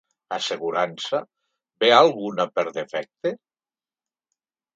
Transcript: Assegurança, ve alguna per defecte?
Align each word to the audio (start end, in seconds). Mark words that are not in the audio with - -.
Assegurança, 0.35 1.19
ve 1.83 1.89
alguna 1.99 2.47
per 2.57 2.65
defecte? 2.79 3.35